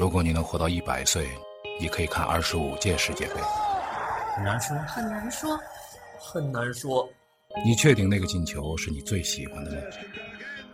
[0.00, 1.28] 如果你能活到一百岁，
[1.78, 3.34] 你可以看二十五届世界杯。
[4.34, 5.60] 很难说，很难说，
[6.18, 7.06] 很难说，
[7.62, 9.76] 你确定那个进球是你最喜欢的吗？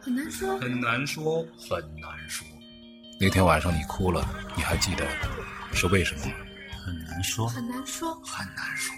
[0.01, 2.47] 很难说，很难说，很难说，
[3.21, 4.25] 那天晚上你哭了，
[4.57, 5.05] 你还记得
[5.73, 6.33] 是为什么吗？
[6.85, 8.95] 很难说，很难说，很难说。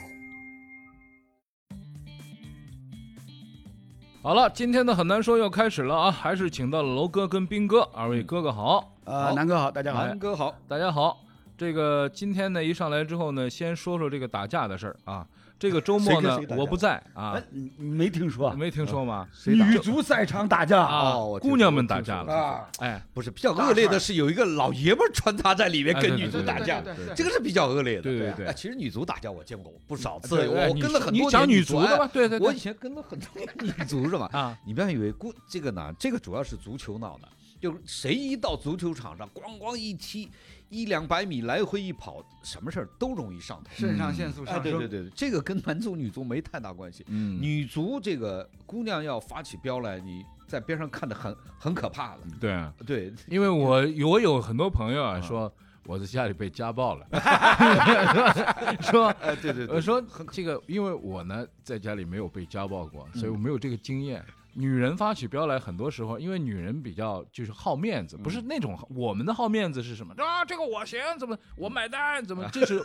[4.21, 10.04] 好了，今天的很难说要开始了啊，还是请到了楼哥跟斌哥，二位哥哥好，呃，南哥好，大家好。
[10.06, 11.25] 南哥好，大家好。
[11.57, 15.26] 这个今天呢一上来之后呢，先说说这个打架的事儿啊。
[15.58, 18.52] 这个周末呢我不在啊，你你没听说？
[18.52, 19.26] 没听说吗？
[19.46, 22.68] 女足赛场打架啊，姑娘们打架了啊！
[22.80, 26.82] 哎，不是比较恶劣的是有一个老爷们穿插在里面跟女足打架，
[27.16, 28.02] 这个是比较恶劣的。
[28.02, 32.08] 对对对，其实女足打架我见过不少次，我跟了很多你讲女足的吧？
[32.12, 33.28] 对对，我以前跟了很多
[33.62, 34.28] 女足是吧？
[34.33, 37.28] 啊，你不要以为姑这个呢，这个主要是足球闹的，
[37.61, 40.28] 就谁一到足球场上咣咣一踢。
[40.70, 44.64] 一两百米来回一跑，什么事儿都容易上头，肾上腺素上升。
[44.64, 47.02] 对对对，这个跟男足女足没太大关系。
[47.08, 52.20] 嗯，女足这个姑娘要发起飙来，你在边上看的很很可怕的。
[52.38, 55.50] 对啊，对，因为我我有很多朋友啊，说
[55.86, 57.06] 我在家里被家暴了，
[58.83, 64.22] 说，哎，对对我，说这个，因为我呢在家里没有被家暴过，所以我没有这个经验。
[64.59, 70.45] 女人发起飙来，很多时候因为女人比较就是好面子，不是那种我们的好面子是什么啊？
[70.45, 72.25] 这个我行，怎么我买单？
[72.25, 72.84] 怎么 这是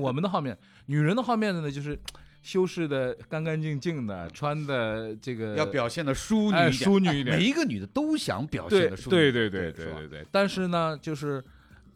[0.00, 0.56] 我们的好面？
[0.86, 1.98] 女人的好面子呢，就是
[2.42, 7.36] 修饰的干干净净的，穿的这个要表现的淑女淑女一点。
[7.36, 10.26] 每一个女的都想表现的淑女，对对对对对对。
[10.32, 11.44] 但是呢，就是。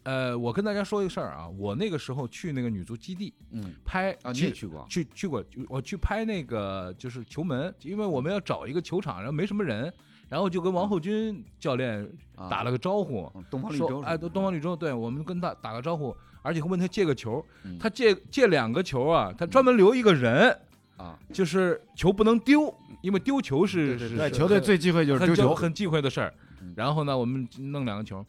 [0.04, 9.92] 呃，我跟大家说一个事儿啊，我那个时候去那个女足基地，嗯，拍啊，你也去过，去去过，我去拍那个就是球门，因为我们要找一个球场，然后没什么人，
[10.28, 12.06] 然后就跟王后军教练
[12.50, 17.42] 打了个招呼，东方绿洲，哎，东方绿洲，对我们跟他打个招呼，而且问他借个球，
[17.80, 20.54] 他借借两个球啊，他专门留一个人
[20.98, 26.34] 啊，就是球不能丢，因为丢球是是球队最忌讳就是丢球，很忌讳的事儿。
[26.76, 28.24] 然后呢，我们弄两个球。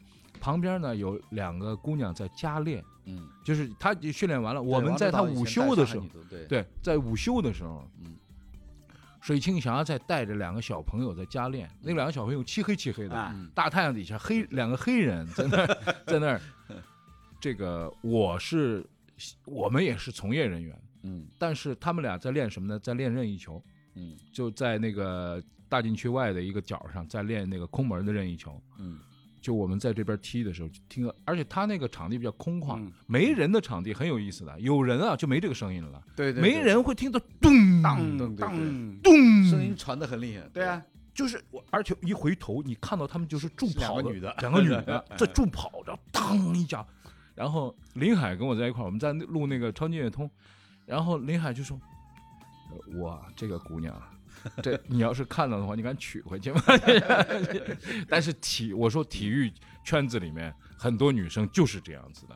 [0.46, 6.06] 旁边呢有两个姑娘在加练，嗯，就是她训练完了，我们在她午休的时候，
[6.48, 8.14] 对，在午休的时候，嗯，
[9.20, 16.40] 水庆霞在带着两个小朋友在加练，那两个小朋友漆黑漆黑的，大太阳底下黑两个黑人在那儿在那儿，
[17.40, 18.86] 这个我是
[19.46, 22.78] 我们也是从业人员，嗯，但是他们俩在练什么呢？
[22.78, 23.60] 在练任意球，
[23.96, 29.00] 嗯，就在那个大禁区外的一个角上在练那个空门的任意球，嗯。
[29.40, 34.58] 就我们在这边踢的时候，听，而且他那个场地比较空旷，没人的场地很有意思的。
[34.60, 36.02] 有人啊，就没这个声音了。
[36.16, 38.36] 对对，没人会听到咚当当
[39.02, 40.48] 咚，声音传的很厉害。
[40.52, 40.82] 对啊，
[41.14, 46.86] 就是我，而且一回头，你看到他们就是助跑的女的，两个女的 在助跑着，当一脚。
[47.34, 50.28] 然后林海跟我在一块儿，我们在录那个超级乐通，
[50.86, 51.78] 然后林海就说
[52.98, 53.94] ：“我，这个姑娘。”
[54.62, 56.60] 这你要是看到的话，你敢娶回去吗？
[58.08, 59.52] 但是体我说体育
[59.84, 62.34] 圈子里面很多女生就是这样子的，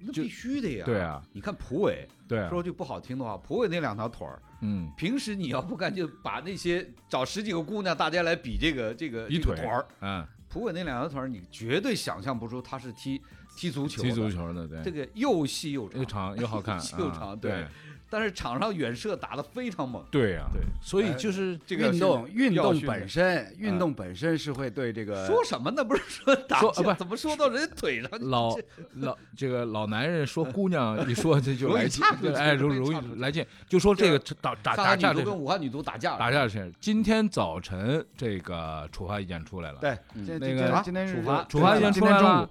[0.00, 0.84] 那必须的呀。
[0.84, 13.20] 对啊，你看蒲伟，对，说句不好听的话，蒲伟那两条腿儿，嗯，平时你要不干就把那些找十几个姑娘，大家来比这个这个比腿儿，嗯，蒲伟那两条腿儿，你绝对想象不出他是踢
[13.56, 17.66] 踢足球，踢足球的，对，这个又细又长，又长又好看，又长，对。
[18.08, 25.84] 但是场上远射打得非常猛，对呀，对，所以就是这个运动，运动本身，运动本身是会对这个说什么呢？
[25.84, 28.10] 不是说打不怎么说到人家腿上？
[28.20, 28.56] 老
[28.94, 36.72] 老这个老男人说姑娘一说这就来劲， 哎，容容易来劲，就说这个打打打架，女足跟武汉女足打架，打架的事。
[36.80, 39.98] 今天早晨这个处罚意见出来了，对，
[40.38, 42.48] 那个今天处罚处罚意见出来了。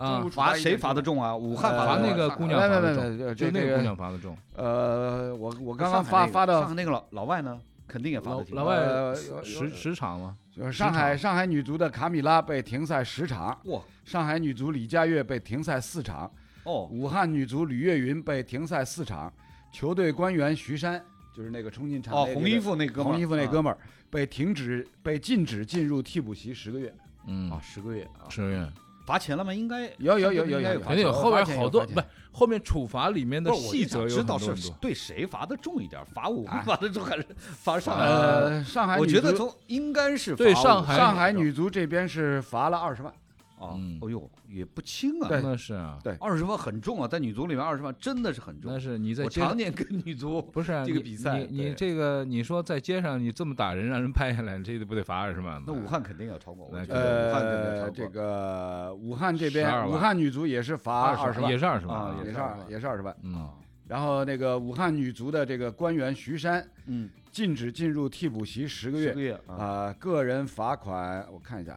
[0.00, 1.36] 啊，罚谁罚的重啊？
[1.36, 4.34] 武汉罚那个姑娘罚的重，就那个姑娘罚的重。
[4.56, 10.36] 呃，我我刚刚发发的那个老老外呢，肯定也罚的老外十十场吗？
[10.72, 13.58] 上海上海女足的卡米拉被停赛十场。
[13.64, 13.80] 哇！
[14.04, 16.30] 上海女足李佳悦被停赛四场。
[16.64, 16.88] 哦。
[16.90, 19.30] 武汉女足吕月云被停赛四场。
[19.70, 21.02] 球队官员徐山，
[21.36, 23.78] 就是那个冲进场哦，红衣服那哥们儿，红衣服那哥们儿
[24.10, 26.92] 被停止被禁止进入替补席十个月。
[27.26, 28.72] 嗯啊，十个月啊，十个月。
[29.04, 29.52] 罚钱了吗？
[29.52, 31.12] 应该有有有有有，肯定有。
[31.12, 32.00] 后边好多不，
[32.32, 36.04] 后面处罚里面的细则有知道是对谁罚的重一点？
[36.06, 38.04] 罚我们罚的重还是罚上海？
[38.04, 43.12] 呃，上海我觉得从应该是对上海上海女足这边是罚了二十万。
[43.60, 45.28] 啊嗯，哦呦，也不轻啊。
[45.28, 45.40] 对。
[45.42, 46.14] 那是啊，对。
[46.14, 48.72] 二十万很重啊，在女足里面二十万真的是很重。
[48.72, 48.80] 那。
[48.80, 51.74] 是你在我街上常年跟女足 不是啊这个比赛你你对。
[51.74, 55.64] 这个你说在街上你这么打人，让人拍下来，这不得罚二十万吗？
[55.66, 59.88] 那武汉肯定要超过，我觉得武汉肯定要超呃，过这个武汉这12边，万。
[59.90, 61.50] 武汉女足也是罚二十万。
[61.50, 62.70] 也，是二十万啊也是二也是二十万。
[62.70, 63.16] 也是二十万。
[63.22, 63.34] 嗯。
[63.34, 63.50] 啊，
[63.86, 71.76] 然后那个武汉女足的这个官员徐山嗯，禁止进入替补席十个月十个月啊，啊，个人罚款我看一下，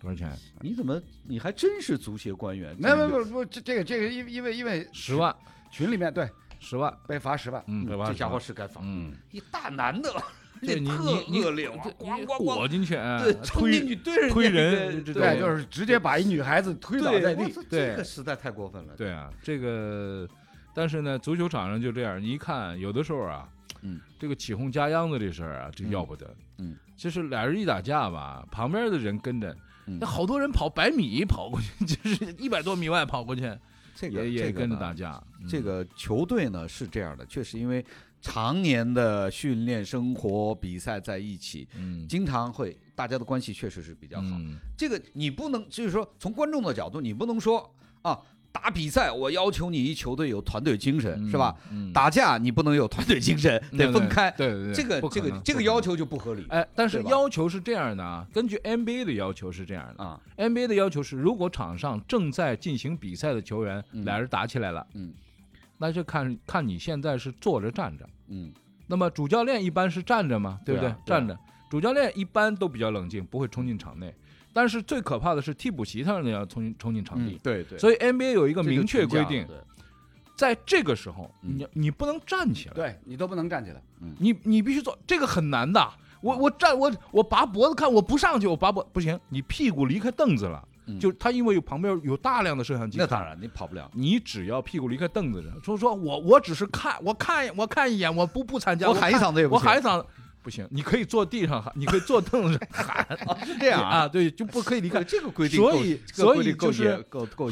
[0.00, 0.30] 多少钱？
[0.60, 2.74] 你怎么你还真是足协官员？
[2.78, 5.34] 没有没有没不这这个这个因因为因为十万，
[5.70, 6.28] 群里面对
[6.60, 10.12] 十万，被罚十万，嗯，这家伙是该罚，嗯，一大男的，
[10.62, 12.38] 这你特恶劣咣咣咣。
[12.38, 15.38] 裹进去，哎对，冲进推去对人推人对，对。
[15.38, 17.88] 就是直接把一女孩子推倒在地对。
[17.90, 18.94] 这个实在太过分了。
[18.96, 20.26] 对啊，这个，
[20.74, 23.48] 但是呢，足球场上就这样，你一看，有的时候啊，
[23.82, 25.90] 嗯，这个起哄加秧子这事儿啊，这嗯。
[25.90, 33.42] 要不得，嗯，就是俩人一打架吧，旁边的人跟着，嗯那好多人跑百米跑过去， 就是一百多米外跑过去，
[33.94, 35.48] 这个也也跟着打架，嗯。
[35.48, 37.84] 这个球队呢是这样的，确实因为
[38.20, 42.06] 常年的训练、生活、比赛在一起，嗯。
[42.08, 44.28] 经常会大家的关系确实是比较好。
[44.38, 44.58] 嗯。
[44.76, 48.20] 这个你不能，就是说从观众的角度，你不能说啊，
[48.56, 51.54] 打比赛我要求你一球队有团队精神，嗯是吧？？
[51.70, 54.30] 嗯，打架你不能有团队精神， 得分开。
[54.30, 60.20] 对对对，这个这个这个要求就不合理哎，但是要求是这样的啊，根据 NBA 的要求是这样的啊。
[60.36, 65.12] ，NBA 的要求是，如果场上正在进行比赛的球员嗯俩人打起来了，嗯
[65.78, 68.08] 那就看看你现在是坐着站着。
[68.28, 68.50] 嗯
[68.88, 71.38] 那么主教练一般是站着嘛，对不对啊对啊站着，
[71.68, 74.14] 主教练一般都比较冷静，不会冲进场内。
[74.56, 77.34] 但是最可怕的是替补席上的要冲进冲进场地。
[77.34, 79.54] 嗯，对对，所以 NBA 有一个明确规定，对。
[80.34, 81.58] 在这个时候，嗯。
[81.58, 83.82] 你你不能站起来，对你都不能站起来，
[84.18, 85.86] 你你必须做，这个很难的。
[86.22, 90.98] 我我站我我拔脖子看，我不上去，我拔脖不行，你屁股离开凳子了，嗯。
[90.98, 93.90] 就他因为有旁边有大量的摄像机，那当然你跑不了。
[93.92, 99.66] 你只要屁股离开凳子上，说说我我只是看，我看我看一眼，我不不参加，我喊一看嗓子也不行。
[99.66, 100.06] 我喊一嗓子
[100.46, 103.88] 不行，你可以坐地上喊，你可以坐凳子上喊，啊， 是这样啊。
[104.02, 105.02] 啊，对，就不可以离开。
[105.02, 107.04] 这个规定，所以所以就是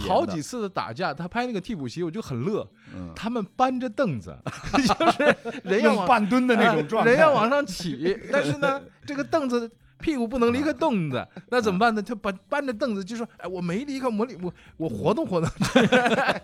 [0.07, 2.65] 好几次的打架，他拍那个替补席，我就很乐，
[2.95, 4.33] 嗯他们搬着凳子，
[4.79, 9.69] 就是人要半蹲的那种状态，人要往上起，但是呢，这个凳子
[9.99, 12.03] 屁股不能离开凳子，那怎么办呢？
[12.03, 15.49] 他搬搬着凳子就说：“哎，我没离开，我离我我活动活动。”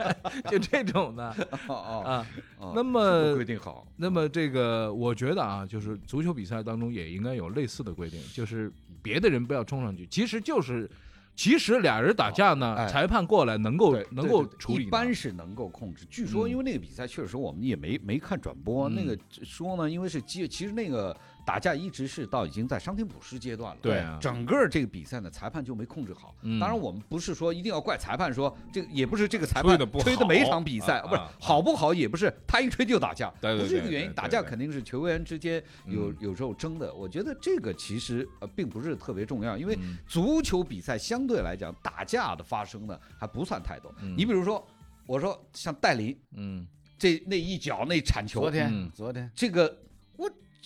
[0.51, 1.29] 就这种的
[1.67, 2.27] 哦哦啊。
[2.59, 10.91] 哦，那么规定好，那么这个，我觉得啊，就是足球比赛当中也应该有类似的规定，就是别的人不要冲上去，其实就是。
[11.37, 16.05] 其实俩人打架呢，哎裁判过来能够能够处理，一般是能够控制。
[16.11, 23.79] 据说嗯因为那个比赛确实我们也没没看转播，嗯那个说呢，因为是接其实那个打架一直是到已经在伤停补时阶段了。
[23.83, 24.19] 对啊。
[24.21, 26.35] 整个这个比赛呢，裁判就没控制好。
[26.43, 26.59] 嗯。
[26.59, 34.13] 当然，我们不是说一定要怪裁判，说这个也不是这个裁判吹的每好场比赛不是好不好，也不是他一吹就打架，对对对不是这个原因。
[34.13, 36.17] 打架肯定是球员之间有嗯。
[36.21, 36.93] 有时候争的。
[36.95, 39.97] 我觉得这个其实呃并不是特别重要，因为嗯。
[40.07, 43.93] 足球比赛相对来讲打架的发生呢还不算太多。
[44.03, 44.15] 嗯。
[44.17, 44.67] 你比如说，
[45.07, 46.67] 我说像戴林嗯。
[46.99, 48.41] 这那一脚那铲球。
[48.41, 48.91] 昨，天嗯。
[48.95, 49.31] 昨天。
[49.35, 49.90] 这个我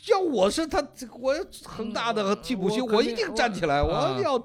[0.08, 3.92] 要我是他，这个我恒大的替补席，我一定站起来，我
[4.22, 4.44] 要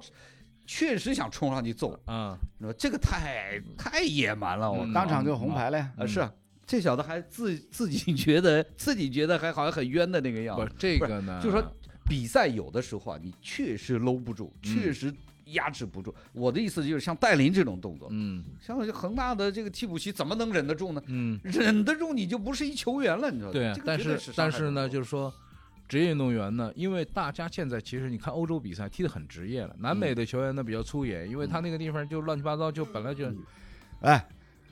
[0.66, 6.32] 确实想冲上去揍，啊，你说这个太太野蛮了，我嗯当场就红牌了呀，啊是啊。
[6.66, 11.66] 这小子还自自己觉得自己觉得还好像很冤的那个样不子，这个呢，就是说
[12.08, 15.12] 比赛有的时候啊，你确实搂不住，嗯确实
[15.54, 16.14] 压制不住。
[16.34, 21.02] 我的意思就是像戴琳这种动作，嗯像恒大的这个替补席怎么能忍得住呢？
[21.08, 23.54] 嗯，忍得住你就不是一球员了，你知道吗？
[23.54, 25.34] 这，个对啊但是但是呢，就是说，
[25.88, 33.26] 职业运动员呢，因为大家现在其实你看欧洲比赛踢得很职业了，南嗯美的球员呢比较粗野，因为他那个地方就乱七八糟，就本来就
[34.02, 34.24] 哎，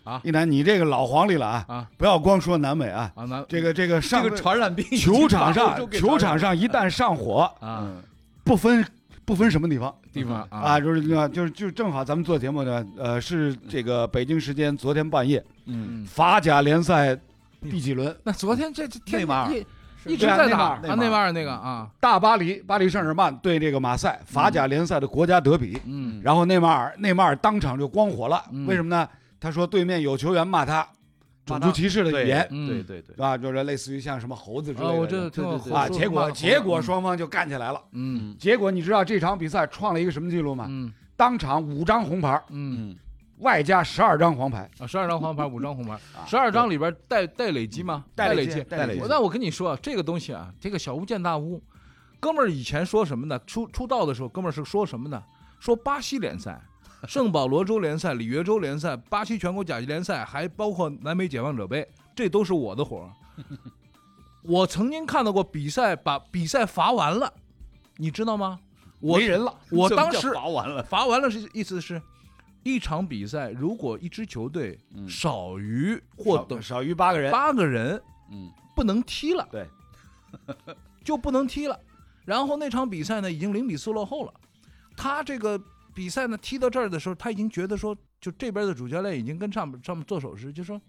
[0.04, 8.04] 啊一楠，你这个老黄历了啊，啊不要光说南美啊，啊南这个这个上这个传染病球场上球场上一旦上火，啊嗯
[8.44, 8.86] 不分
[9.28, 9.94] 不分什么地方。
[10.14, 17.14] 地方啊，就是就是就正好咱们做节目呢，呃，是这个北京时间昨天半夜，嗯，嗯，法甲联赛
[17.70, 18.16] 第几轮？
[18.24, 19.54] 那昨天这这天内马尔。
[19.54, 19.66] 一
[20.06, 26.22] 一直在打啊内马尔那个啊，大巴黎巴黎圣日耳曼对这个马赛法甲联赛的国家德比，嗯。
[26.24, 28.66] 然后内马尔内马尔当场就光火了，嗯。
[28.66, 29.06] 为什么呢？
[29.42, 30.88] 他说对面有球员骂他
[31.48, 33.38] 种族歧视的语言，嗯对对对是，吧？
[33.38, 35.76] 就是类似于像什么猴子之类啊，的。
[35.76, 37.82] 啊，结果结果嗯双方就干起来了。
[37.94, 40.68] 嗯结果你知道这场比赛创了一个什么记录吗？
[40.70, 42.96] 嗯当场五张红牌，嗯嗯，
[43.40, 48.06] 外加十二张黄牌，啊，十二张黄牌，五张红牌， 啊十二张里边带带累积吗？
[48.14, 48.62] 带累累积。
[48.66, 51.60] 带累积累积那我跟你说，这个东西啊，这个小巫见大巫。
[52.20, 53.40] 哥们儿以前说什么呢？
[53.46, 55.24] 出出道的时候，哥们儿是说什么呢？
[55.60, 56.62] 说巴西联赛
[57.08, 63.12] 圣保罗州联赛、里约州联赛、巴西全国甲级联赛，还包括南美解放者杯，这都是我的活儿。
[64.44, 67.32] 我曾经看到过比赛把比赛罚完了，
[67.98, 68.60] 你知道吗？
[69.00, 72.02] 我没人了，我当时罚完了，罚完了是意思是，
[72.64, 78.02] 一场比赛如果一支球队嗯少于或等少少于八个人，八个人，
[78.32, 79.68] 嗯，不能踢了，对，
[81.06, 81.80] 就不能踢了。
[82.26, 84.34] 然后那场比赛呢，已经零比四落后了。
[84.96, 85.62] 他这个
[85.98, 90.80] 比赛呢，踢到这儿的时候，他已经觉得说，就这边的主教练已经跟上面上面做手势，就说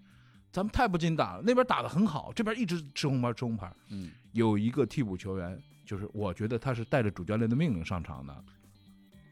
[0.52, 3.74] 咱们太不禁打了，那边打得很好，这边一直吃红牌吃红牌。
[3.88, 8.44] 嗯，有一个替补球员，就是我觉得他是带着主教练的命令上场的，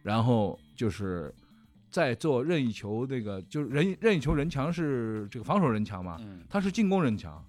[0.02, 1.34] 然后就是
[1.90, 6.40] 在做任意球那个，就是任任意球人墙是这个防守人墙嘛，嗯。
[6.48, 7.44] 他是进攻人墙，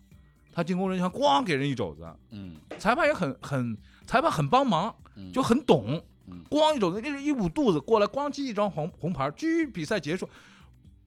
[0.51, 2.57] 他进攻人墙咣给人一肘子，嗯。
[2.77, 5.31] 裁判也很很，裁判很帮忙，嗯。
[5.31, 6.03] 就很懂嗯，
[6.49, 10.27] 咣一肘子，就是一捂肚子过来，咣叽一张红红牌，狙比赛结束。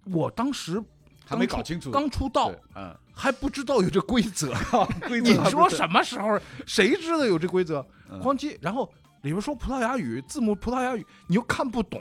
[0.04, 0.82] 我当时
[1.26, 1.90] 还没搞清楚。
[1.90, 4.52] 刚出道嗯，还不知道有这规则，
[5.06, 7.84] 规你则你说什么时候谁知道有这规则？
[8.10, 8.20] 嗯。
[8.20, 8.90] 咣叽，然后
[9.22, 12.00] 里边说葡萄牙语，字母葡萄牙语，你又看不懂，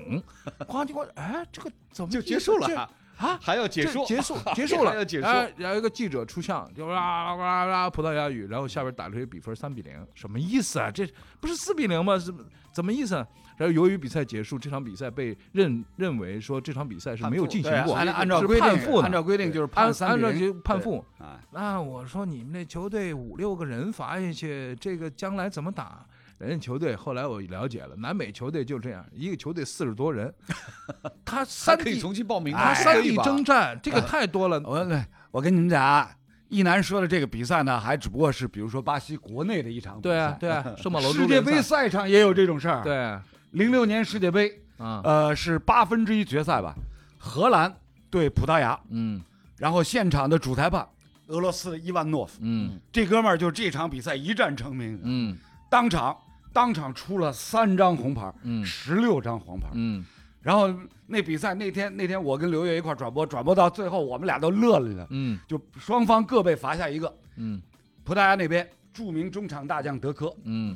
[0.67, 3.39] 咣叽咣，哎，这个怎么就结束了啊，啊？
[3.41, 10.89] 还要解说，结束 结束了，还要解说，哎然后一个记者出相，就啦啦啦葡萄牙语，然后下边打出一个比分三比零，什么意思啊？
[10.89, 11.07] 这
[11.39, 12.17] 不是四比零吗？
[12.17, 12.33] 是
[12.71, 13.27] 怎么意思啊？
[13.57, 21.03] 然后由于比赛结束，这场比赛被认认为说这场比赛是没有进行过，按按照是规定，判负的按照规定就是判三比零按照就判负。
[21.17, 26.05] 啊，那我说你们那球队五六个人罚下去，这个将来怎么打？
[26.39, 30.33] 人家球队后来我了解了，南美球队就这样，一个球队四十多人，
[31.25, 34.59] 他还三可以重新报名，他哎三地征征战，这个太多了。
[34.63, 34.87] 我
[35.31, 36.09] 我跟你们讲啊，
[36.47, 40.75] 一楠说的这个比赛呢，还只不过是比如说巴西国内的一场比赛，对啊， 对啊，
[41.11, 43.19] 世界杯赛赛场也有这种事儿。，对
[43.51, 46.73] 零六年世界杯，啊，呃，是八分之一决赛吧，
[47.17, 47.75] 荷兰
[48.09, 49.21] 对葡萄牙，嗯
[49.57, 50.87] 然后现场的主裁判
[51.27, 55.37] 俄罗斯的伊万诺夫，嗯这哥们儿就这场比赛一战成名，嗯
[55.69, 56.17] 当场
[56.51, 59.67] 当场出了三张红牌，嗯十六张黄牌。
[59.73, 60.03] 嗯
[60.41, 60.73] 然后
[61.05, 67.13] 那比赛那天那天我跟刘烨一块转播，转播到最后我们俩都乐了呢，嗯就双方各被罚下一个。
[67.35, 67.61] 嗯
[68.03, 70.75] 葡萄牙那边著名中场大将德科，嗯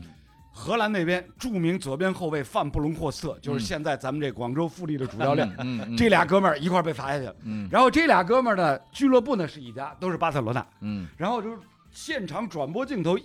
[0.51, 5.50] 荷兰那边著名左边后卫范布隆霍斯特，就是现在咱们这广州富力的主教练。
[5.58, 7.36] 嗯，这俩哥们儿一块被罚下去了。
[7.44, 10.63] 嗯然后这俩哥们儿呢，俱乐部呢是一家，都是巴塞罗那。
[10.82, 11.58] 嗯然后就是
[11.89, 13.24] 现场转播镜头一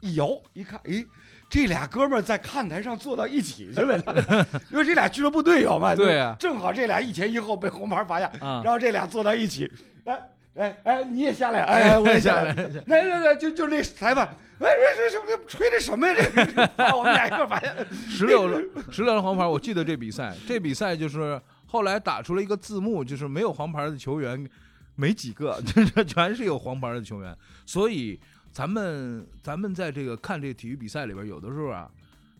[0.00, 1.06] 一摇，一看，诶，
[1.54, 4.04] 这俩哥们儿在看台上坐到一起去了，
[4.72, 5.94] 因为这俩俱乐部队友嘛。
[5.94, 9.70] 对啊正好这俩一前一后被红牌罚下，啊然后这俩坐到一起，
[10.04, 10.18] 哎
[10.56, 12.52] 哎哎，你也下来，哎，我也下来，
[12.86, 14.26] 来来来，就就那裁判，
[14.58, 16.14] 哎，这这这吹的什么呀？
[16.34, 17.72] 这把我们俩一块儿罚下，
[18.08, 18.48] 十六
[18.90, 24.44] 十六张黄牌，我记得这比赛，这比赛就是后来打出了一个字幕，就是没有黄牌的球员
[24.96, 27.32] 没几个，就是全是有黄牌的球员，
[27.64, 28.18] 所以
[28.54, 31.90] 咱们咱们在这个看这个体育比赛里边，有的时候啊。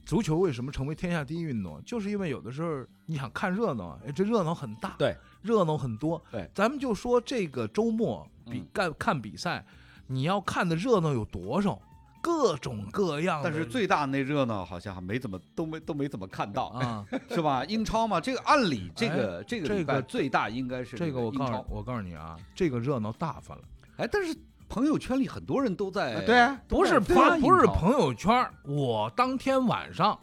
[0.06, 1.82] 足球为什么成为天下第一运动？
[1.82, 6.22] 就是因为有的时候你想看热闹，哎，这热闹很大，对，热闹很多。
[6.30, 9.64] 对，咱们就说这个周末比嗯干看比赛，
[10.06, 11.80] 你要看的热闹有多少？
[12.20, 13.48] 各种各样的。
[13.48, 17.64] 但是最大那热闹好像还没怎么都没都没怎么看到，啊，是吧？
[17.64, 23.62] 英超嘛，这个按理这个这个这个最大应该是这个我告诉，我告诉你啊，这个热闹大发了。
[23.96, 24.36] 哎，但是
[24.68, 30.18] 朋友圈里很多人都在，对啊，不是发，不是朋友圈，我当天晚上，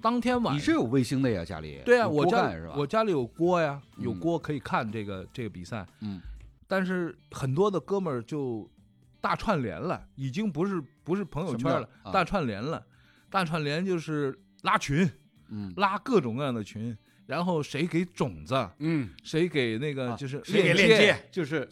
[0.00, 0.54] 当天晚上。
[0.54, 1.80] 你是有卫星的呀，家里？
[1.84, 2.52] 对啊，我家？
[2.76, 5.86] 我家里有锅呀，有嗯锅可以看这个这个比赛。
[6.00, 6.20] 嗯，
[6.68, 8.68] 但是很多的哥们儿就
[9.20, 12.84] 大串联了，已经不是不是朋友圈了大串联了，
[13.30, 15.10] 大串联就是拉群，
[15.48, 21.28] 嗯，拉各种各样的群，然后谁给种子，嗯，谁给那个啊就是谁给链链接？
[21.30, 21.68] 就是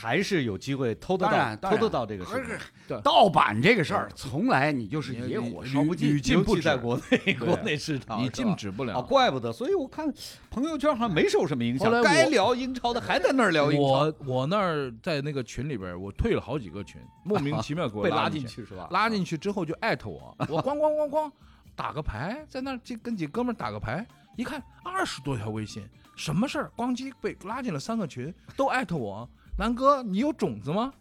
[0.00, 2.54] 还是有机会偷得到偷得到这个视频，
[2.86, 6.20] 对盗版这个事儿，从来你就是野火烧不尽屡。
[6.20, 9.02] 禁不在国内 国内市场，你禁止不了啊，。
[9.02, 10.08] 怪不得，所以我看
[10.50, 18.46] 朋友圈好像没受什么影响该聊英超的还在那儿聊英超，我我那儿在那个群里边，我退了好几个群， 莫名其妙给我 被拉进。
[18.46, 18.86] 去是吧？
[18.92, 21.32] 拉进去之后就艾特我，我咣咣咣咣
[21.74, 25.82] 打个牌，在那儿就跟几哥们儿打个牌，一看二十多条微信，
[26.14, 26.70] 什么事儿？
[26.76, 29.28] 咣叽被拉进了三个群，都艾特我，
[29.58, 30.92] 南哥你有种子吗？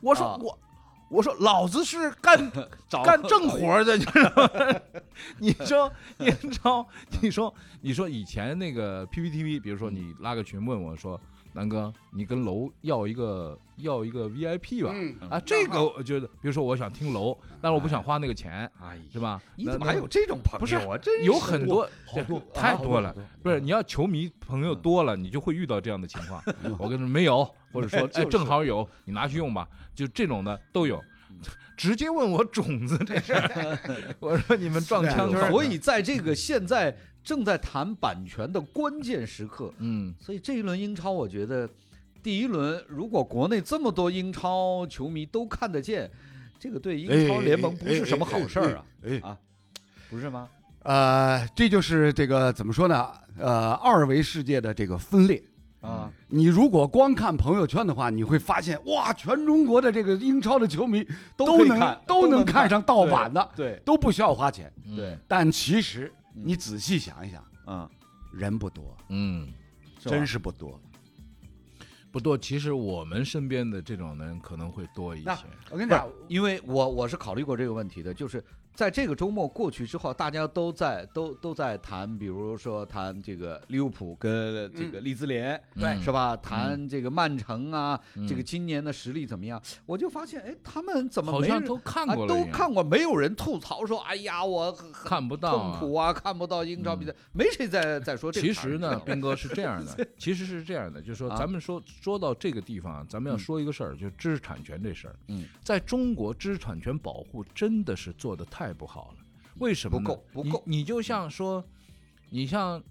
[0.00, 0.58] 我说、啊我。
[1.08, 2.50] 我说老子是干
[3.04, 4.80] 干正活的，你知道吗？
[5.38, 6.86] 你说英超，
[7.20, 11.20] 你说你说以前那个 PPTV，比如说你拉个群问我说，
[11.52, 14.90] 南哥，你跟楼要一个要一个 VIP 吧？
[14.94, 15.14] 嗯。
[15.30, 19.40] 啊，这个我觉得，比如说我想听楼，但是我不想花那个钱，哎，是吧？
[19.56, 20.98] 你怎么还有这种朋友不是友啊？
[20.98, 26.42] 真有很多好多 太多了啊多多，不是你要球迷朋友多了，你就会遇到这样的情况。
[26.78, 28.28] 我跟你说没有， 或者说哎就是。
[28.28, 31.02] 正好有，你拿去用吧，就这种的都有。
[31.74, 33.78] 直接问我种子这事儿，
[34.20, 41.68] 我说你们撞枪是啊口，所以在这个现在正在谈版权的关键时刻，嗯，所以这一轮英超，我觉得
[42.22, 46.10] 第一轮如果国内这么多英超球迷都看得见，
[46.58, 48.84] 这个对英超联盟不是什么好事儿啊
[49.22, 49.38] 啊，
[50.10, 50.48] 不是吗？
[50.82, 53.08] 呃，这就是这个怎么说呢？
[53.38, 55.42] 呃，二维世界的这个分裂。
[55.80, 61.04] 啊，你如果光看朋友圈的话，你会发现哇，全中国的这个英超的球迷
[61.36, 64.72] 都能看都能能看上盗版的，对都不需要花钱。
[64.86, 67.88] 嗯对，但其实嗯你仔细想一想，嗯，
[68.32, 69.52] 人不多，嗯，
[69.98, 70.80] 是真是不多。
[72.10, 72.36] 不多。
[72.36, 75.30] 其实我们身边的这种人可能会多一些。
[75.70, 78.44] 我跟你讲，因为我我是考虑过这个问题的，就是
[78.74, 86.36] 在这个周末过去之后，大家都在都都在谈，比如说谈这个利物浦跟这个利兹联，对是吧？
[86.36, 89.60] 谈这个曼城啊，嗯这个今年的实力怎么样？
[89.84, 98.52] 我就发现，哎，他们怎么好像都看啊过都看过，没有人吐槽说，哎呀，我看不到啊痛苦啊，看不到英超比赛，没谁在在说这个其。
[98.52, 105.16] 实呢，斌哥是这样的， 其实是这样的，就是说，啊咱们说说到这个地方啊，咱们要嗯说一个事儿，就是知识产权这事儿。
[105.28, 109.24] 嗯，在中国，知识产权保护真的是做的太不好了。
[109.60, 109.98] 为什么？
[109.98, 111.64] 不够不够你你就像说，
[112.28, 112.82] 你像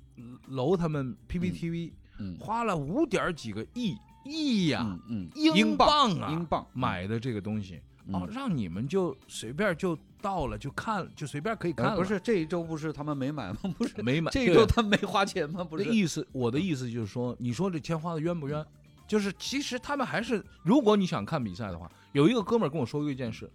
[0.48, 13.58] 楼他们 PPTV 嗯花了五点几个亿亿呀、嗯嗯，英英镑啊，英镑买的这个东西，哦嗯，让你们就随便就到了就看，就随便可以看不是这一周不是他们没买吗？
[13.78, 15.64] 不是没买这一周他们没花钱吗？
[15.64, 18.64] 不是那意思，我的意思就是说，你说这钱花的冤不冤？
[19.08, 23.52] 就是其实他们还是，如果你想看比赛的话，有一个哥们儿跟我说过一件事，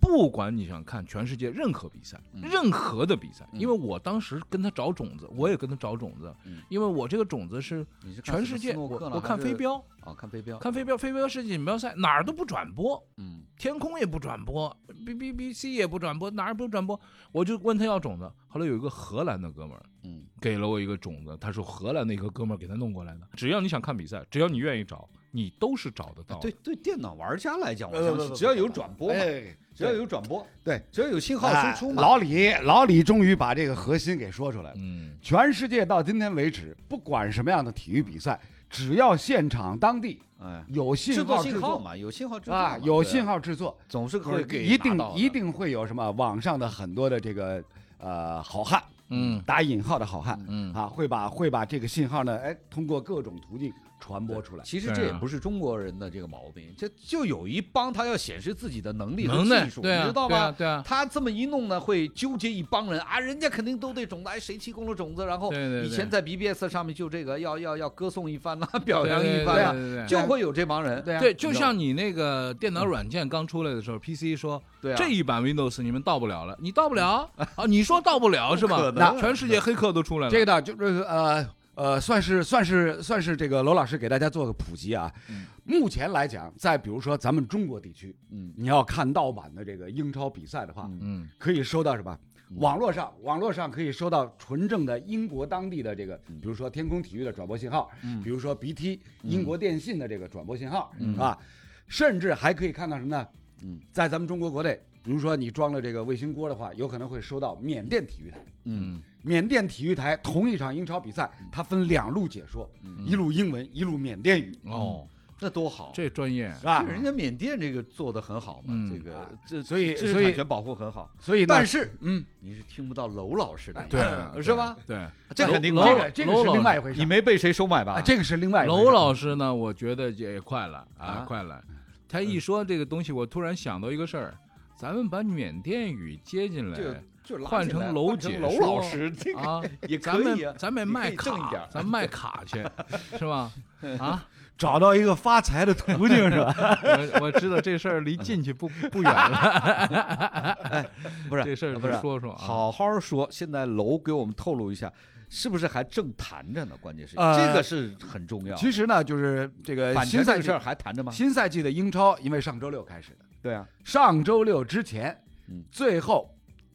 [0.00, 7.86] 不管你想看全世界任何比赛，嗯任何的比赛，嗯因为我当时跟他找种子，我也跟他找种子嗯，因为我这个种子是
[8.24, 16.98] 全世界，我我看飞镖，啊，看飞镖，看飞镖，飞镖世界锦标赛哪儿都不转播，嗯天空也不转播，B B B C 也不转播，哪儿不转播？
[17.30, 19.82] 我就问他要种子，后来有一个荷兰的哥们儿。
[20.02, 23.28] 嗯给了我一个种子，他说荷兰的一个哥们儿给他弄过来的。
[23.34, 26.42] 只要你想看比赛，只要你愿意找，你都是找得到的。
[26.42, 34.74] 对对，电脑玩家来讲，我相信只要有转播嘛，哎，只要有转播，对，只要有信号哎输出嘛，老李，老李终于把这个核心给说出来了。
[34.76, 38.38] 嗯，全世界到今天为止，不管什么样的体育比赛，
[38.68, 47.62] 只要现场当地哎，有信制作号制作信号嘛，有信号制作啊，有信，号制作，总是会给一定一定会有什么网上的很多的这个
[47.98, 49.42] 呃好汉，嗯。
[49.46, 50.72] 打引号的好汉嗯。
[50.72, 54.64] 啊，会把会把这个信号呢，哎，通过各种途径传播出来。
[54.64, 60.50] 其实这也不是中国人的这个毛病，这就有一帮他要显示自己的能力和能耐技术，你知道吧？
[60.56, 77.66] 对啊他这么一弄呢，会纠结一帮人啊，人家肯定都对种子，哎，谁提供了种子，然后对对对以前在 BBS 上面就这个要要要歌颂一番呐、 表扬一番啊，对对对就会有这帮人，对啊对，就像你那个电脑软件刚出来的时候，PC 说对啊，这一版 Windows 你们到不了了，你到不了 啊？
[77.66, 80.30] 你说到不了是吧 全世界黑客都出来了。
[80.30, 85.12] 这个呢，就是呃呃，算是算是算是这个罗老师给大家做个普及啊。
[85.28, 85.46] 嗯。
[85.64, 88.52] 目前来讲，在比如说咱们中国地区，嗯。
[88.56, 90.98] 你要看盗版的这个英超比赛的话，嗯。
[91.02, 91.28] 嗯。
[91.38, 92.18] 可以收到什么？
[92.50, 92.58] 嗯。
[92.58, 96.38] 网络上，网络上可以收到纯正的英国当地的这个，嗯。
[96.40, 98.22] 比如说天空体育的转播信号，嗯。
[98.22, 101.16] 比如说 BT 英国电信的这个转播信号、嗯。
[101.16, 101.38] 啊，
[101.86, 103.26] 甚至还可以看到什么呢？
[103.62, 108.38] 嗯，在咱们中国国内，比如说你装了这个卫星锅的话，有可能会收到缅甸体育台。
[108.64, 113.04] 嗯缅甸体育台同一场英超比赛，它分两路解说，嗯。
[113.04, 115.06] 一路英文，一路缅甸语，哦，
[115.40, 116.52] 那多好，这专业。
[116.58, 116.82] 是吧？
[116.82, 118.90] 人家缅甸这个做的很好嘛，嗯。
[118.90, 124.76] 这个这所以所以知识产权保护很好，所以，但是嗯，你是听不到娄老师的，对是吧？
[124.86, 126.98] 对，这肯定楼的这个这个是另外一回事。
[126.98, 127.06] 你。
[127.06, 127.94] 没被谁收买吧？
[127.94, 128.84] 啊，这个是另外一回事。
[128.84, 131.62] 娄老师呢，我觉得也快了啊啊，快了。
[132.08, 134.34] 他一说这个东西，我突然想到一个事儿，
[134.76, 137.00] 咱们把缅甸语接进就来
[137.38, 140.54] 就换成娄换成娄老师，啊，也咱们可以啊。
[140.58, 142.64] 咱们卖卡咱卖卡去，
[143.18, 143.52] 是吧？
[143.98, 144.26] 啊，
[144.58, 146.54] 找到一个发财的途径是吧？
[146.84, 150.86] 我我知道这事儿离进去不不远了，
[151.28, 152.38] 不是这事儿不是说说啊。
[152.38, 153.28] 好好说。
[153.30, 154.92] 现在楼给我们透露一下，
[155.28, 156.74] 是不是还正谈着呢？
[156.80, 158.54] 关键是呃这个是很重要。
[158.56, 161.10] 其实呢，就是这个版新赛季事儿还谈着吗？
[161.12, 165.16] 新赛季的英超，因为上周六开始的，对啊，上周六之前，
[165.48, 166.28] 嗯最后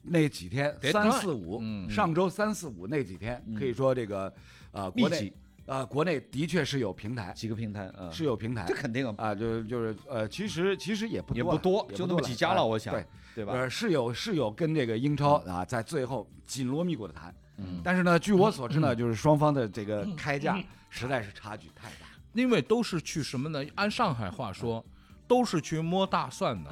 [0.05, 1.89] 那几天三四五，嗯。
[1.89, 3.55] 上周三四五那几天，嗯。
[3.55, 4.33] 可以说这个
[4.71, 5.33] 呃国内
[5.65, 8.65] 呃，国内的确是有平台，几个平台啊，是有平台。
[8.67, 13.53] 这肯定啊，啊，就就是呃，其实其实也不多也不多，就那么几家了，我想，对，对吧？
[13.53, 17.81] 呃，是有是有跟这个英超啊，在最后紧锣密鼓的谈，嗯。
[17.83, 20.55] 但是呢，据我所知呢，就是双方的这个开价
[20.91, 22.05] 实在是差距太大。
[22.33, 23.65] 因为都是去什么呢？
[23.75, 24.85] 按上海话说，
[25.27, 26.69] 都是去摸大蒜的，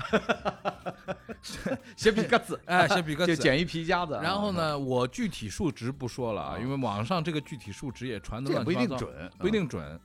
[1.95, 3.35] 先比个子，哎，先比个子。
[3.35, 9.99] 就捡一皮夹子啊，然后呢，我具体数值不说了啊，因为网上这个具体数值也传的不一乱七八糟，定准，不一定准。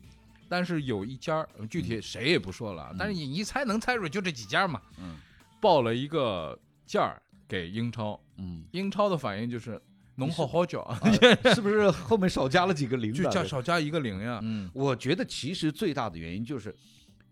[0.49, 4.81] 但是有一家儿具体谁也不说了，但是你一猜能猜出就这几家嘛。
[4.99, 5.17] 嗯，
[5.61, 9.79] 报了一个价儿给英超，嗯，英超的反应就是
[10.15, 10.99] 侬好好叫，啊。
[11.55, 13.13] 是不是后面少加了几个零？
[13.15, 14.41] 就加少加一个零呀。
[14.43, 16.75] 嗯，我觉得其实最大的原因就是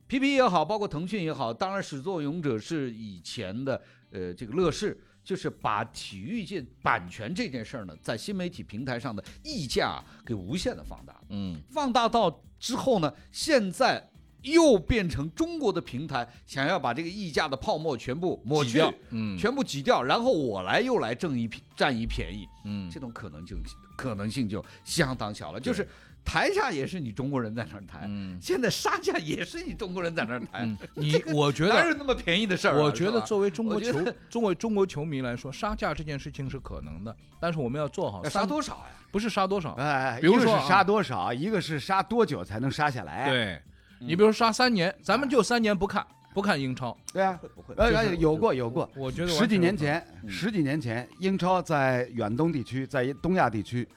[0.08, 14.10] ，PP 也好，包括腾讯也好，当然始作俑者是以前的呃这个乐视，就是把体育界版权这件事儿呢，在新媒体平台上的溢价给无限的放大，嗯，放大到之后呢，现在。
[14.42, 23.56] 又变成中国的平台，想要把这个溢价的泡沫全部抹去嗯全部挤掉，然后我来又来挣一占一便宜，嗯这种可能性
[23.96, 25.58] 可能性就相当小了。
[25.58, 25.88] 就是
[26.26, 28.36] 抬价也是你中国人在那儿抬，嗯。
[28.42, 31.72] 现在杀价也是你中国人在那儿抬，嗯， 你我觉得。
[31.72, 38.86] 哪有那么便宜的事儿啊、我觉得作为中国球我觉得，作为中国球迷来说，杀价这件事情是可能的，但是我们要做好杀多少呀？
[39.12, 40.58] 不是杀多少，哎，比如说啊。
[40.58, 43.30] 一个是杀多少，一个是杀多久才能杀下来。
[43.30, 43.62] 对，
[44.00, 47.74] 你比如说杀三年，咱们就三年不看，不看英超，对啊，会不会？
[47.76, 53.88] 呃，有过有过，我觉得十几年前，嗯十几年前，英超在远东地区，在东亚地区，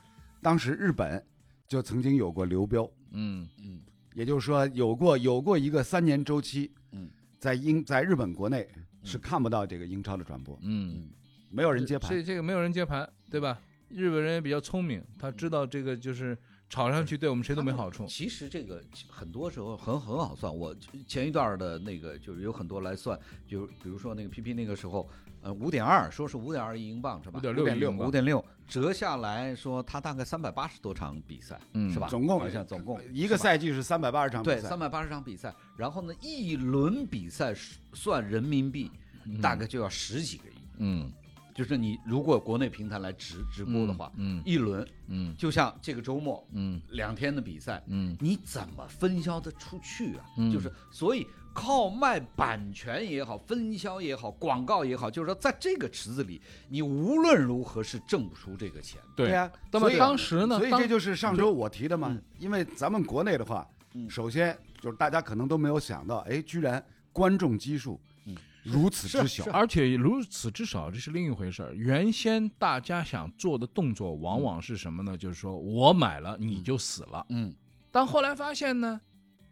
[0.41, 1.21] 当时日本
[1.69, 3.79] 就曾经有过流标，嗯嗯
[4.15, 8.67] 也就是说有过有过一个三年周期，嗯，在英在日本国内
[9.03, 11.09] 是看不到这个英超的转播，嗯，
[11.51, 12.23] 没有人接盘这。
[12.23, 13.61] 这个没有人接盘，对吧？
[13.87, 16.35] 日本人也比较聪明，他知道这个就是
[16.69, 18.05] 炒上去对我们谁都没好处。
[18.07, 20.53] 其实这个很多时候很很好算。
[20.55, 20.75] 我
[21.07, 25.07] 前一段的那个就是有很多来算，就比如说那个 PP 那个时候，
[25.41, 32.07] 呃，五点二，说是五点二亿英镑是吧？5.6亿英镑五点六折下来说，他大概三百八十多场比赛，嗯是吧？
[32.07, 37.53] 总共好像总共一个赛季是三百八十场比对，赛三，百八十场比赛，然后呢，一轮比赛
[37.93, 38.91] 算人民币
[39.41, 40.53] 大概就要十几个亿。
[40.77, 41.11] 嗯，
[41.59, 50.25] 就是你如果国内平台来直直播的话，嗯一轮嗯就像这个周末嗯两天的比赛，嗯你怎么分销的出去啊？
[50.37, 59.07] 嗯就是所以靠卖版权也好，分销也好，广告也好，就是说在这个池子里，你无论如何是挣不出这个钱的。
[59.17, 59.51] 对呀。
[59.69, 60.57] 那么所以当时呢？
[60.59, 68.08] 所以这就是上周我提的嘛嗯，因为咱们国内的话，嗯首先就是大家可能都没有想到，哎，居然观众基数嗯
[68.63, 71.73] 如此之小，而且如此之少，这是另一回事儿。
[71.73, 75.17] 原先大家想做的动作，往往是什么呢？
[75.17, 77.25] 就是说我买了你就死了。
[77.29, 77.53] 嗯，
[77.91, 78.99] 但后来发现呢，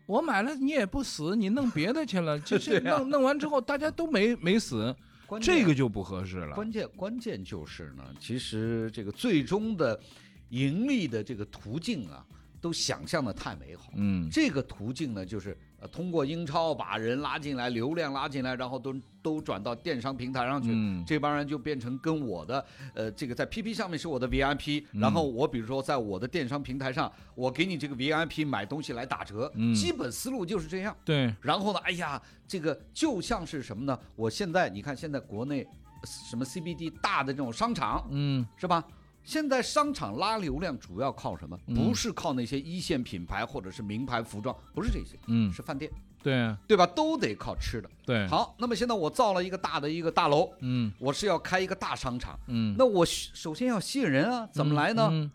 [0.05, 4.95] 我买了你也不死，你弄别的去了， 就是对啊弄弄完之后大家都没没死，
[5.41, 6.55] 这个就不合适了。
[6.55, 9.99] 关键关键就是呢，其实这个最终的
[10.49, 12.25] 盈利的这个途径啊，
[12.61, 13.91] 都想象的太美好。
[13.95, 20.71] 嗯这个途径呢，就是呃通过英超把人拉进来，流量拉进来，然后都都转到电商平台上去。
[20.73, 30.95] 嗯这帮人就变成跟我的呃这个在 PP 上面是我的 VIP，、嗯然后我比如说在我的电商平台上，我给你这个 VIP 买东西来打折，嗯基本思路就是这样。
[31.05, 33.97] 对，然后呢，哎呀，这个就像是什么呢？
[34.15, 38.83] 我现在你看，现在国内呃什么 CBD 大的这种商场嗯是吧？
[39.27, 41.59] 现在商场拉流量主要靠什么？
[41.67, 41.75] 嗯。
[41.75, 45.91] 不是靠那些一线品牌或者是名牌服装，不是这些，嗯，是饭店，
[46.23, 46.57] 对啊。
[46.65, 46.87] 对吧？
[46.87, 47.89] 都得靠吃的。
[48.05, 50.89] 对，好，那么现在我造了一个大的一个大楼，嗯。
[50.97, 55.09] 我是要开一个大商场，嗯，那我首先要吸引人啊，怎么来呢？
[55.11, 55.29] 嗯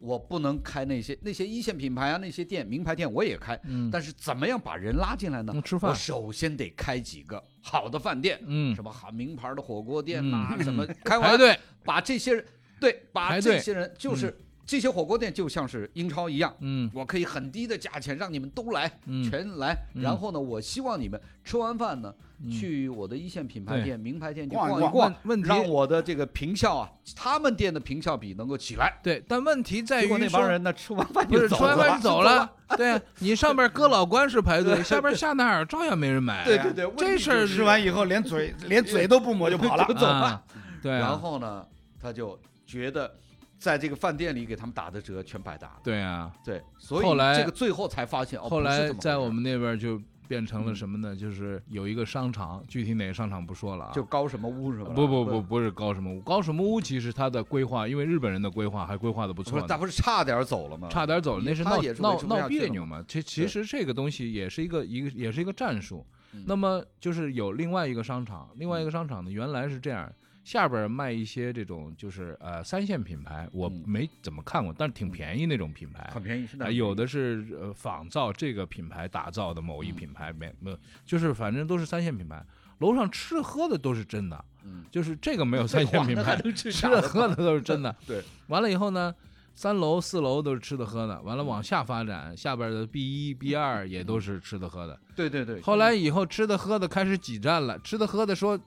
[0.00, 5.52] 我不能开那些那些一线品牌啊，那些店名牌店我也开，嗯，但是怎么样把人拉进来呢？
[5.56, 5.90] 嗯吃饭。
[5.90, 8.74] 我首先得开几个好的饭店，嗯。
[8.76, 10.62] 什么好名牌的火锅店呐、嗯。
[10.62, 12.44] 什么开完排队，把这些人
[12.84, 16.54] 对，把这些人就是、这些火锅店就像是英超一样。
[16.60, 19.76] 嗯我可以很低的价钱让你们都来，嗯全来。
[19.94, 28.98] 嗯然后呢，我希望你们吃完饭呢，嗯去我的一线品牌店、名牌店去逛一逛逛一逛，问问题让我的这个评效啊，他们店的评效比能够起来。
[29.02, 32.50] 对，但问题在于那帮人呢，吃完饭就走吃完饭就走了。
[32.76, 39.84] 对啊，你上边哥老关是排队，下边夏奈尔照样没人买， 对对对，这事儿吃完以后连嘴连嘴都不抹就跑了。
[39.88, 40.22] 就走吧。
[40.22, 40.42] 啊，
[40.82, 41.64] 对啊，然后呢，
[42.00, 42.36] 他就
[42.74, 43.14] 觉得
[43.58, 45.80] 在这个饭店里给他们打的折全白打了。
[45.82, 51.14] 对啊，对，所以后来这个最后才发现，哦，后来在我们那边就变成了什么呢？
[51.14, 53.92] 就是有一个商场，具体哪个商场不说了啊。
[53.94, 54.90] 就高什么屋是吧？
[54.94, 60.88] 不不不，不是高什么屋，高什么屋其实它的规划，因为日本人的规划还规划的不不是，错呢，他不是差点走了吗？
[60.90, 62.48] 差点走了，那是闹闹闹。
[62.48, 63.04] 别扭嘛。
[63.06, 66.42] 其其实这个东西也是一个一个也是一个战术嗯。
[66.46, 70.10] 那么就是有另外一个商场，另外一个商场呢，原来是这样。
[70.44, 82.44] 下边卖一些这种就是呃三线品牌，我嗯没怎么看过，但是挺便宜那种品牌，很便宜，现在啊，有的是呃仿造这个品牌打造的某一嗯品牌，没没有，就是反正都是三线品牌。
[82.80, 87.96] 楼上吃喝的都是真的，嗯就是这个没有三线品牌，吃吃的喝的都是真的。
[88.06, 89.14] 对，完了以后呢，
[89.54, 95.00] 三楼四楼都是吃的喝的，完了往下发展，下边的 B 一 B 二也都是吃的喝的。
[95.16, 95.62] 对对对。
[95.62, 98.60] 后来以后吃的喝的开始挤占了，吃的喝的说。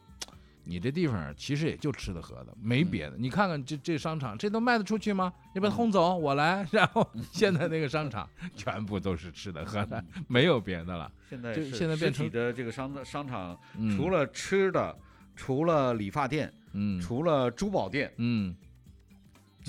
[0.67, 3.15] 你这地方其实也就吃的喝的，没嗯别的。
[3.17, 5.33] 你看看这这商场，这都卖得出去吗？
[5.55, 6.67] 你把它轰走，我来。
[6.71, 11.11] 然后现在那个商场全部都是吃的喝的，没有别的了。
[11.29, 14.95] 现在就现在变成你的这个商商场，嗯除了吃的，
[15.35, 18.55] 除了理发店，嗯除了珠宝店，嗯，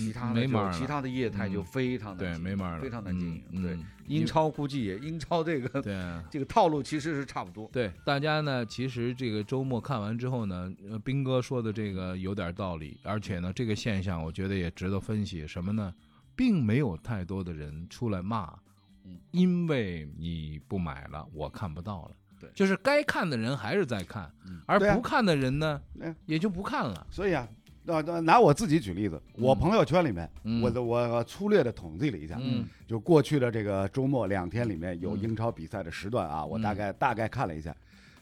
[0.06, 3.62] 其他的就其他的业态就嗯非常的对，没门儿了，非常难经营。
[3.62, 7.68] 对，英超估计也英超这个对啊这个套路其实是差不多。
[7.72, 15.46] 对，大家呢，其实这个周末看完之后呢，呃，斌哥说的这个有点道理，而且呢，这个现象我觉得也值得分析。
[15.46, 15.92] 什么呢？
[16.36, 18.56] 并没有太多的人出来骂，
[19.04, 22.12] 嗯，因为你不买了，我看不到了。
[22.40, 24.32] 对就是该看的人还是在看，
[24.64, 27.04] 而不看的人呢，嗯也就不看了。
[27.10, 27.48] 所以啊，
[27.88, 30.60] 那那拿我自己举例子，我朋友圈里面，嗯。
[30.62, 32.66] 我的我粗略的统计了一下，嗯。
[32.86, 35.20] 就过去的这个周末两天里面有嗯。
[35.22, 36.76] 英超比赛的时段啊，我大嗯。
[36.76, 37.74] 概大概看了一下，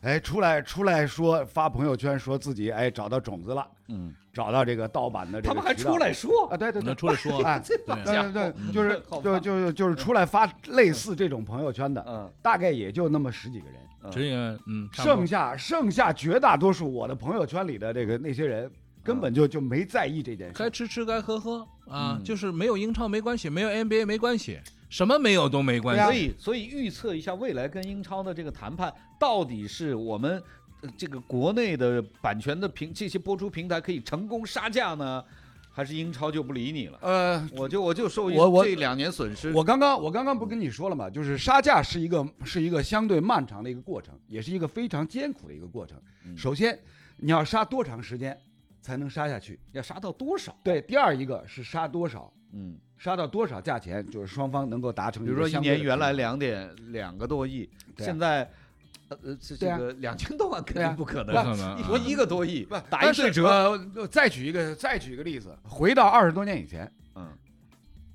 [0.02, 18.70] 哎，出来出来说发朋友圈说自己哎找到种子了，嗯，找到这个盗版的这他们还出来说，啊，对对对，出来说， 哎，对对对对，就是 就就就是出来发类似这种朋友圈的，嗯大概也就那么十几个人，嗯这个嗯，剩下剩下绝大多数我的朋友圈里的这个那些人
[19.06, 20.54] 根本就就没在意这件事。
[20.54, 24.58] 该吃吃该喝喝啊，嗯就是没有英超没关系，没有 NBA 没关系，
[24.90, 26.02] 什么没有都没关系。
[26.02, 30.42] 所以所以预测一下未来跟英超的这个谈判，到底是我们。
[30.82, 35.24] 呃这个国内的版权的平这些播出平台可以成功杀价呢，
[35.70, 36.98] 还是英超就不理你了？
[37.00, 39.50] 呃，我就我就受益我我这两年损失。
[39.54, 41.08] 我刚刚我刚刚不跟你说了吗？
[41.08, 45.98] 就是杀价是一个是一个相对漫长的一个过程，也是一个非常艰苦的一个过程。
[46.26, 46.78] 嗯首先，
[47.16, 48.38] 你要杀多长时间
[48.86, 49.58] 才能杀下去？
[49.72, 50.56] 要杀到多少？
[50.62, 57.98] 对，第二一个是杀多少，嗯，杀到多少价钱，就是双方能够达成比如说一年原来两点两个多亿，啊。
[57.98, 58.48] 现在
[59.08, 61.66] 呃呃这这个两千多万肯定不可能，不可能。
[61.66, 63.48] 啊一一个多亿不打一对折。
[63.96, 67.28] 呃，再举一个再举一个例子，回到二十多年以前，嗯。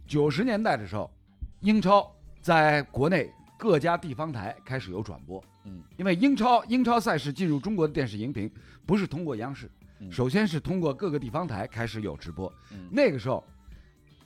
[0.07, 1.11] 九十年代的时候，
[1.59, 2.09] 英超
[2.41, 5.43] 在国内各家地方台开始有转播。
[5.65, 8.49] 嗯，因为英超英超赛事进入中国的电视荧屏，
[8.85, 12.51] 不是通过央视，嗯首先是通过各个地方台开始有直播。
[12.71, 13.43] 嗯那个时候，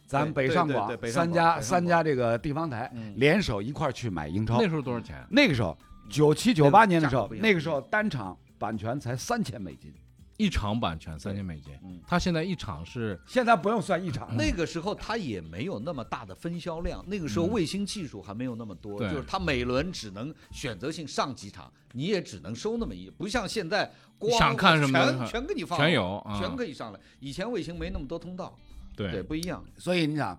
[0.06, 4.62] 咱北上广三家三家这个地方台嗯联手一块儿去买英超。
[4.62, 5.26] 那时候多少钱？
[5.30, 5.78] 那个时候，
[6.10, 9.92] 九七九八年的时候那个时候单场版权才三千美金，
[10.38, 14.36] 一场版权三千美金嗯，他现在一场是现在不用算一场。
[14.36, 27.00] 那个时候他也没有那么大的分销量，那个时候嗯卫星技术还没有那么多，对就是他每轮只能选择性上几场，你也只能收那么一，不像现在光想看什么全全给你放，全有啊，全可以上来。
[27.20, 28.58] 以前卫星没那么多通道，
[28.96, 29.64] 对，对，不一样。
[29.78, 30.38] 所以你想，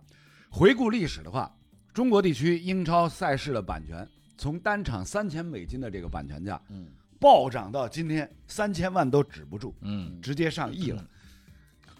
[0.51, 1.51] 回顾历史的话，
[1.95, 4.07] 中国地区英超赛事的版权
[4.37, 11.05] 从单场三千美金的这个版权价嗯，暴涨到今天三千万都止不住，嗯，直接上亿了。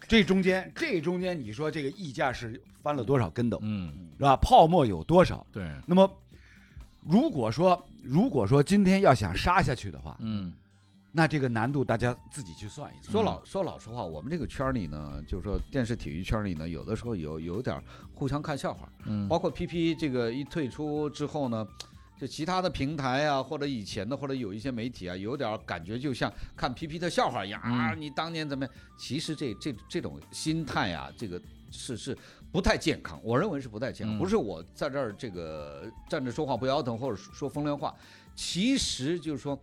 [0.07, 4.37] 这中间，这中间你说这个溢价是翻了多少跟斗，嗯，是吧？
[4.37, 5.45] 泡沫有多少？
[5.51, 6.09] 对，那么，
[7.03, 10.53] 如果说如果说今天要想杀下去的话，嗯，
[11.11, 13.11] 那这个难度大家自己去算一算。
[13.11, 17.81] 说老说老实话，我们这个圈里呢，就是说电视体育圈里呢，有的时候有有点
[18.13, 21.67] 互相看笑话，嗯，包括 PP 这个一退出之后呢。
[22.19, 28.73] 就其他的平台啊，或者以前的，或者有一些媒体啊，有点感觉就像看皮皮的笑话一样啊，你当年怎么样？
[28.97, 32.17] 其实这这这种心态啊，这个是是
[32.51, 34.17] 不太健康，我认为是不太健康。
[34.17, 37.95] 嗯不是我在这儿这个站着说话不腰疼，或者说风凉话，
[38.35, 39.59] 其实就是说，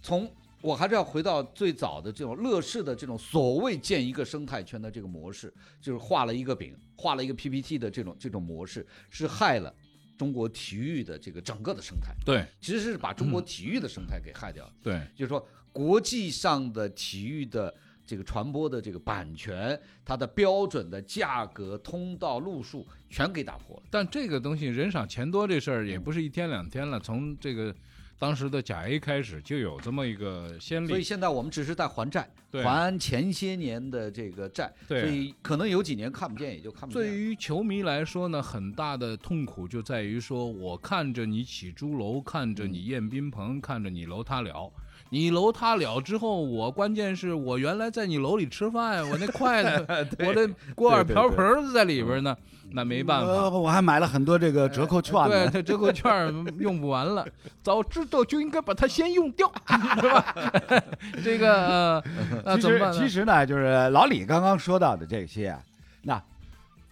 [0.00, 0.30] 从
[0.62, 9.74] 我还是要回到最早的这种乐视的这种所谓建一个生态圈的这个模式，就是画了一个饼，画了一个 PPT 的这种这种模式，是害了
[10.16, 14.72] 中国体育的这个整个的生态，对其实是把中国体育的生态给害掉了。
[14.82, 17.74] 对，就是说，国际上的体育的
[18.06, 23.82] 这个传播的这个版权，它的标准的价格、通道、路数全给打破了。
[23.90, 27.74] 但这个东西人少钱多这事儿也不是一天两天了，从这个
[28.22, 32.30] 当时的甲 A 开始就有这么一个先例所以，现在我们只是在还债，
[32.62, 37.02] 还前些年的这个债，所以可能有几年看不见，也就看不见。
[37.02, 44.72] 对于球迷来说呢，很大的痛苦就在于说，我看着你起朱楼，看着你宴宾朋，看着你楼塌了。
[45.12, 49.86] 你楼塌了之后，我关键是我原来在你楼里吃饭，我那筷子，
[50.26, 52.34] 我的锅碗瓢盆子在里边呢，
[52.70, 53.58] 那没办呃法。
[53.58, 55.12] 我还买了很多这个折扣券
[55.52, 57.26] 对，折扣券用不完了，
[57.62, 59.52] 早知道就应该把它先用掉，
[60.00, 60.34] 是吧？
[61.22, 62.04] 这个呃，
[62.46, 62.94] 那其怎么办呢？
[62.94, 65.60] 实其实呢，就是老李刚刚说到的这些啊，
[66.00, 66.22] 那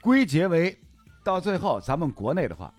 [0.02, 0.78] 归结为
[1.24, 2.70] 到最后，咱们国内的话，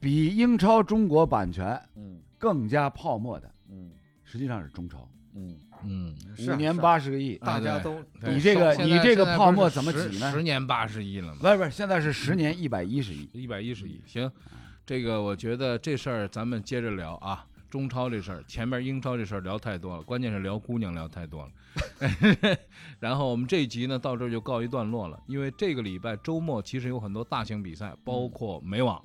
[0.00, 3.92] 比英超中国版权嗯更加泡沫的，嗯
[4.30, 6.14] 实际上是中超，嗯，嗯，
[6.46, 7.34] 五年八十个亿。
[7.38, 11.38] 大家都你这个你这个泡沫怎么挤呢十年八十亿了吗？
[11.40, 13.28] 不是不是，现在是十年一百一十亿。
[13.32, 14.30] 一百一十亿，行，
[14.86, 17.44] 这个我觉得这事儿咱们接着聊啊。
[17.68, 21.50] 中超这事儿，前面英超这事儿聊太多了，关键是聊姑娘聊太多了。
[22.98, 29.00] 然后我们这一集呢到这儿就告一段落了，因为这个礼拜周末其实有很多大型比赛，包括美网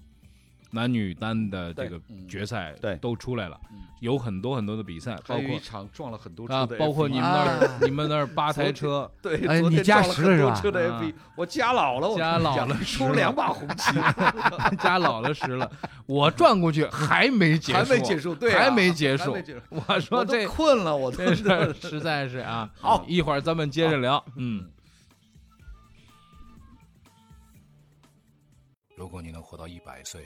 [0.76, 2.28] 男女单的这个嗯。
[2.28, 2.96] 决赛对。
[2.98, 7.80] 都出来了嗯，有很多很多的比赛，包括一场撞了很多啊，车的包括你们那儿啊。
[7.82, 10.54] 你们那儿八台车，对，哎你加十了是吧？
[10.62, 11.02] 车的啊。
[11.02, 13.94] F1，我加老了，我加老了出两把红旗，
[14.80, 15.72] 加老了十了，
[16.06, 19.36] 我转过去还没结束，还没结束，对啊，还没结束。
[19.70, 21.18] 我说这困了，我都。
[21.36, 23.04] 这事实在是啊， 好。
[23.08, 24.24] 一会儿咱们接着聊。
[24.36, 24.68] 嗯，
[28.98, 30.26] 如果你能活到一百岁，